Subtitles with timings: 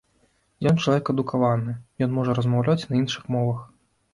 [0.69, 1.75] Ён чалавек адукаваны,
[2.07, 3.65] ён можа размаўляць і на іншых мовах.